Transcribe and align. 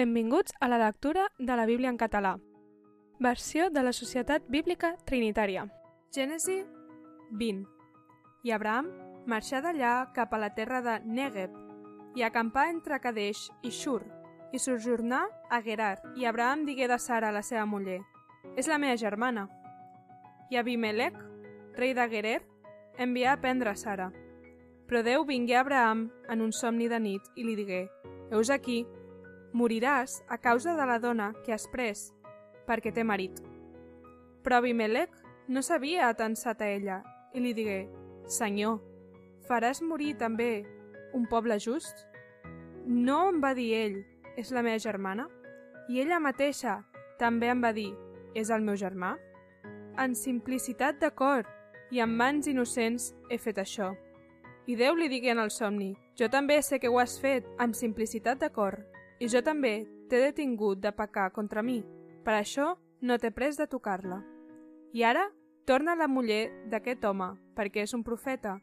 Benvinguts 0.00 0.54
a 0.60 0.66
la 0.68 0.78
lectura 0.78 1.26
de 1.38 1.56
la 1.56 1.66
Bíblia 1.66 1.90
en 1.90 1.98
català. 1.98 2.38
Versió 3.18 3.68
de 3.68 3.82
la 3.82 3.92
Societat 3.92 4.46
Bíblica 4.48 4.94
Trinitària. 5.04 5.66
Gènesi 6.16 6.54
20. 7.36 7.66
I 8.48 8.52
Abraham 8.56 8.86
marxà 9.28 9.60
d'allà 9.60 9.90
cap 10.16 10.32
a 10.32 10.38
la 10.40 10.48
terra 10.56 10.80
de 10.80 10.94
Negev 11.04 11.52
i 12.16 12.24
acampà 12.24 12.70
entre 12.70 12.96
Kadesh 13.04 13.50
i 13.60 13.68
Shur 13.76 13.98
i 14.56 14.62
sojornà 14.64 15.18
a 15.50 15.60
Gerar. 15.60 15.98
I 16.16 16.24
Abraham 16.24 16.64
digué 16.64 16.88
de 16.88 16.96
Sara, 16.96 17.28
la 17.28 17.42
seva 17.44 17.66
muller, 17.66 17.98
és 18.56 18.72
la 18.72 18.78
meva 18.80 18.96
germana. 18.96 19.50
I 20.48 20.56
Abimelech, 20.56 21.18
rei 21.76 21.92
de 21.92 22.08
Gerer, 22.08 22.38
envià 22.96 23.34
a 23.34 23.42
prendre 23.44 23.76
Sara. 23.76 24.08
Però 24.88 25.04
Déu 25.04 25.28
vingué 25.28 25.58
a 25.58 25.60
Abraham 25.60 26.06
en 26.30 26.40
un 26.40 26.56
somni 26.56 26.88
de 26.88 27.04
nit 27.04 27.28
i 27.36 27.44
li 27.44 27.58
digué, 27.60 27.90
Heus 28.30 28.48
aquí, 28.48 28.86
moriràs 29.52 30.20
a 30.28 30.38
causa 30.38 30.76
de 30.76 30.86
la 30.86 30.98
dona 30.98 31.32
que 31.44 31.52
has 31.52 31.66
pres, 31.70 32.10
perquè 32.66 32.92
té 32.94 33.04
marit. 33.04 33.40
Però 34.44 34.60
Abimelech 34.60 35.14
no 35.48 35.62
s'havia 35.62 36.08
atensat 36.08 36.62
a 36.62 36.68
ella 36.70 37.00
i 37.34 37.42
li 37.42 37.54
digué, 37.54 37.80
Senyor, 38.30 38.78
faràs 39.48 39.82
morir 39.82 40.14
també 40.18 40.64
un 41.14 41.26
poble 41.26 41.58
just? 41.58 42.06
No 42.86 43.28
em 43.30 43.40
va 43.42 43.54
dir 43.54 43.72
ell, 43.74 43.96
és 44.38 44.52
la 44.54 44.62
meva 44.62 44.78
germana? 44.78 45.26
I 45.90 46.00
ella 46.04 46.20
mateixa 46.22 46.80
també 47.18 47.50
em 47.50 47.62
va 47.62 47.72
dir, 47.74 47.90
és 48.34 48.50
el 48.54 48.62
meu 48.62 48.78
germà? 48.78 49.16
En 49.98 50.14
simplicitat 50.14 51.00
de 51.02 51.10
cor 51.10 51.48
i 51.90 52.00
amb 52.00 52.14
mans 52.16 52.46
innocents 52.46 53.10
he 53.28 53.38
fet 53.38 53.58
això. 53.58 53.90
I 54.70 54.76
Déu 54.78 54.94
li 54.94 55.08
digué 55.10 55.32
en 55.34 55.42
el 55.42 55.50
somni, 55.50 55.96
jo 56.14 56.28
també 56.30 56.60
sé 56.62 56.78
que 56.78 56.88
ho 56.88 57.00
has 57.02 57.18
fet 57.18 57.46
amb 57.58 57.74
simplicitat 57.74 58.38
de 58.38 58.52
cor, 58.54 58.78
i 59.20 59.28
jo 59.28 59.42
també 59.44 59.84
t'he 60.08 60.20
detingut 60.24 60.80
de 60.80 60.92
pecar 60.96 61.30
contra 61.36 61.62
mi, 61.62 61.82
per 62.24 62.34
això 62.34 62.72
no 63.00 63.18
t'he 63.18 63.30
pres 63.30 63.60
de 63.60 63.68
tocar-la. 63.68 64.22
I 64.92 65.04
ara 65.04 65.28
torna 65.68 65.94
la 65.94 66.08
muller 66.08 66.48
d'aquest 66.72 67.04
home, 67.04 67.34
perquè 67.54 67.84
és 67.86 67.94
un 67.94 68.02
profeta, 68.02 68.58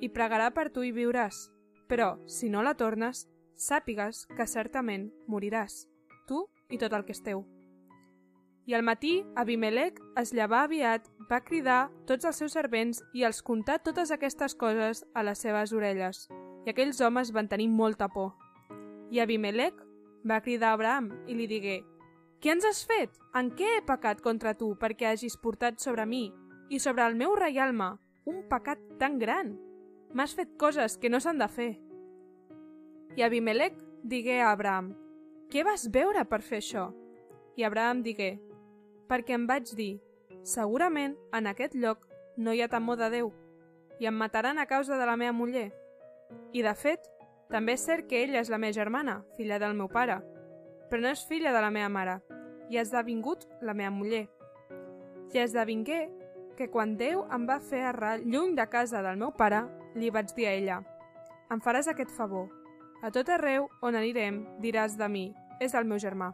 i 0.00 0.10
pregarà 0.12 0.50
per 0.52 0.68
tu 0.70 0.84
i 0.84 0.92
viuràs, 0.92 1.46
però, 1.88 2.16
si 2.26 2.50
no 2.50 2.62
la 2.62 2.74
tornes, 2.74 3.24
sàpigues 3.56 4.26
que 4.36 4.46
certament 4.46 5.08
moriràs, 5.26 5.86
tu 6.28 6.44
i 6.68 6.78
tot 6.82 6.92
el 6.92 7.06
que 7.06 7.14
és 7.16 7.22
teu. 7.22 7.46
I 8.66 8.74
al 8.74 8.82
matí, 8.82 9.22
Abimelech 9.38 10.00
es 10.18 10.32
llevà 10.34 10.64
aviat, 10.66 11.06
va 11.30 11.38
cridar 11.46 11.86
tots 12.06 12.26
els 12.26 12.40
seus 12.42 12.56
servents 12.56 12.98
i 13.14 13.22
els 13.22 13.38
contà 13.46 13.78
totes 13.78 14.10
aquestes 14.10 14.56
coses 14.58 15.04
a 15.14 15.22
les 15.22 15.38
seves 15.38 15.72
orelles. 15.72 16.26
I 16.66 16.72
aquells 16.74 17.00
homes 17.00 17.30
van 17.30 17.46
tenir 17.46 17.68
molta 17.70 18.08
por. 18.10 18.32
I 19.14 19.22
Abimelech 19.22 19.85
va 20.28 20.42
cridar 20.42 20.72
Abraham 20.74 21.12
i 21.26 21.36
li 21.38 21.46
digué 21.50 21.76
«Què 22.42 22.52
ens 22.52 22.66
has 22.68 22.82
fet? 22.86 23.14
En 23.34 23.50
què 23.56 23.76
he 23.76 23.84
pecat 23.86 24.20
contra 24.24 24.54
tu 24.54 24.74
perquè 24.80 25.08
hagis 25.10 25.38
portat 25.40 25.80
sobre 25.80 26.06
mi 26.06 26.26
i 26.68 26.80
sobre 26.82 27.06
el 27.06 27.16
meu 27.16 27.34
reialme 27.38 27.94
un 28.26 28.42
pecat 28.50 28.82
tan 29.00 29.18
gran? 29.18 29.54
M'has 30.12 30.34
fet 30.34 30.56
coses 30.58 30.98
que 30.98 31.10
no 31.10 31.20
s'han 31.20 31.38
de 31.42 31.48
fer». 31.48 31.72
I 33.16 33.24
Abimelech 33.24 33.78
digué 34.02 34.40
a 34.42 34.50
Abraham 34.52 34.92
«Què 35.50 35.64
vas 35.64 35.88
veure 35.92 36.26
per 36.28 36.42
fer 36.42 36.60
això?» 36.60 36.90
I 37.56 37.64
Abraham 37.64 38.02
digué 38.04 38.34
perquè 39.08 39.36
em 39.38 39.46
vaig 39.48 39.70
dir, 39.78 40.00
segurament 40.44 41.14
en 41.34 41.46
aquest 41.46 41.74
lloc 41.78 42.04
no 42.36 42.52
hi 42.52 42.60
ha 42.60 42.68
temor 42.68 42.98
de 43.00 43.08
Déu 43.14 43.32
i 44.02 44.08
em 44.10 44.16
mataran 44.18 44.58
a 44.58 44.66
causa 44.66 44.98
de 44.98 45.06
la 45.08 45.16
meva 45.16 45.32
muller. 45.32 45.70
I 46.52 46.62
de 46.62 46.74
fet, 46.74 47.06
també 47.50 47.76
és 47.76 47.84
cert 47.86 48.08
que 48.10 48.22
ella 48.24 48.40
és 48.42 48.50
la 48.50 48.58
meva 48.58 48.74
germana, 48.74 49.20
filla 49.36 49.58
del 49.62 49.76
meu 49.78 49.88
pare, 49.88 50.18
però 50.90 51.02
no 51.02 51.12
és 51.12 51.24
filla 51.28 51.52
de 51.54 51.62
la 51.62 51.70
meva 51.70 51.88
mare, 51.88 52.18
i 52.70 52.78
ha 52.78 52.82
esdevingut 52.82 53.46
la 53.62 53.74
meva 53.74 53.92
muller. 53.94 54.26
I 55.34 55.42
esdevingué 55.42 56.06
que 56.56 56.70
quan 56.72 56.96
Déu 56.96 57.26
em 57.32 57.44
va 57.46 57.58
fer 57.60 57.82
errar 57.90 58.18
lluny 58.24 58.54
de 58.56 58.66
casa 58.72 59.02
del 59.04 59.18
meu 59.20 59.34
pare, 59.36 59.66
li 59.94 60.10
vaig 60.10 60.32
dir 60.34 60.46
a 60.48 60.54
ella, 60.56 60.78
em 61.52 61.60
faràs 61.62 61.88
aquest 61.90 62.10
favor. 62.16 62.48
A 63.04 63.12
tot 63.12 63.28
arreu 63.30 63.68
on 63.84 63.94
anirem 63.94 64.40
diràs 64.62 64.96
de 64.98 65.08
mi, 65.08 65.26
és 65.60 65.74
el 65.74 65.84
meu 65.84 66.00
germà. 66.02 66.32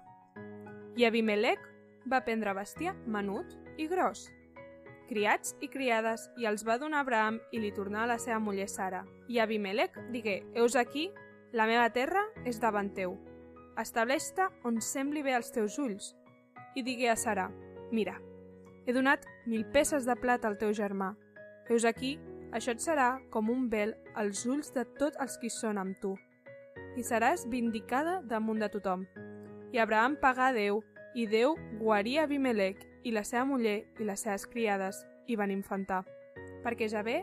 I 0.96 1.04
Abimelech 1.08 1.64
va 2.08 2.22
prendre 2.24 2.54
bestiar 2.54 2.94
menut 3.06 3.52
i 3.76 3.88
gros, 3.90 4.28
criats 5.12 5.52
i 5.60 5.68
criades, 5.68 6.30
i 6.40 6.46
els 6.48 6.64
va 6.64 6.78
donar 6.80 7.02
Abraham 7.02 7.38
i 7.52 7.60
li 7.60 7.72
tornà 7.76 8.06
a 8.06 8.08
la 8.14 8.18
seva 8.22 8.40
muller 8.40 8.68
Sara. 8.70 9.02
I 9.28 9.42
Abimelech 9.44 9.98
digué, 10.14 10.40
heus 10.56 10.76
aquí, 10.76 11.10
la 11.52 11.66
meva 11.68 11.90
terra 11.92 12.24
és 12.48 12.60
davant 12.60 12.88
teu. 12.96 13.18
Estableix-te 13.76 14.48
on 14.68 14.80
sembli 14.80 15.20
bé 15.24 15.34
als 15.36 15.52
teus 15.52 15.76
ulls. 15.78 16.14
I 16.74 16.84
digué 16.86 17.10
a 17.12 17.16
Sara, 17.20 17.50
mira, 17.92 18.16
he 18.86 18.94
donat 18.96 19.26
mil 19.44 19.66
peces 19.74 20.08
de 20.08 20.16
plata 20.16 20.48
al 20.48 20.56
teu 20.60 20.72
germà. 20.72 21.12
Heus 21.68 21.84
aquí, 21.84 22.14
això 22.56 22.72
et 22.72 22.80
serà 22.80 23.18
com 23.30 23.50
un 23.52 23.68
vel 23.68 23.92
als 24.16 24.46
ulls 24.48 24.72
de 24.72 24.86
tots 24.96 25.20
els 25.20 25.36
qui 25.42 25.52
són 25.52 25.80
amb 25.80 25.98
tu. 26.00 26.14
I 26.96 27.04
seràs 27.04 27.44
vindicada 27.52 28.20
damunt 28.24 28.64
de 28.64 28.70
tothom. 28.72 29.04
I 29.72 29.80
Abraham 29.80 30.16
pagà 30.20 30.48
a 30.48 30.56
Déu 30.56 30.80
i 31.14 31.28
Déu 31.28 31.54
guarí 31.80 32.16
Abimelech 32.20 32.80
i 33.04 33.12
la 33.12 33.24
seva 33.24 33.44
muller 33.48 33.82
i 33.98 34.06
les 34.06 34.22
seves 34.22 34.46
criades 34.46 35.02
i 35.26 35.36
van 35.36 35.50
infantar, 35.50 36.02
perquè 36.62 36.88
Javé 36.88 37.22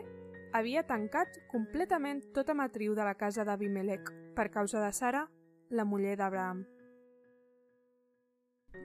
havia 0.52 0.82
tancat 0.86 1.38
completament 1.50 2.22
tota 2.34 2.54
matriu 2.54 2.94
de 2.94 3.06
la 3.06 3.14
casa 3.14 3.44
d'Abimelech 3.44 4.10
per 4.36 4.50
causa 4.50 4.82
de 4.82 4.92
Sara, 4.92 5.26
la 5.70 5.84
muller 5.84 6.16
d'Abraham. 6.18 6.64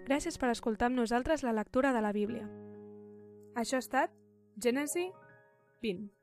Gràcies 0.06 0.38
per 0.38 0.52
escoltar 0.54 0.90
amb 0.90 1.02
nosaltres 1.02 1.44
la 1.44 1.54
lectura 1.54 1.94
de 1.94 2.02
la 2.02 2.14
Bíblia. 2.14 2.46
Això 3.56 3.78
ha 3.80 3.86
estat 3.86 4.14
Gènesi 4.62 5.10
20. 5.82 6.15